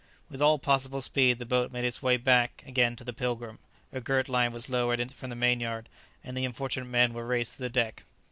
With 0.31 0.41
all 0.41 0.57
possible 0.57 0.99
speed 0.99 1.37
the 1.37 1.45
boat 1.45 1.71
made 1.71 1.85
its 1.85 2.01
way 2.01 2.17
back 2.17 2.63
again 2.65 2.95
to 2.95 3.03
the 3.03 3.13
"Pilgrim," 3.13 3.59
a 3.93 4.01
girt 4.01 4.27
line 4.27 4.51
was 4.51 4.67
lowered 4.67 5.11
from 5.11 5.29
the 5.29 5.35
mainyard, 5.35 5.89
and 6.23 6.35
the 6.35 6.43
unfortunate 6.43 6.87
men 6.89 7.13
were 7.13 7.27
raised 7.27 7.57
to 7.57 7.59
the 7.59 7.69
deck. 7.69 8.01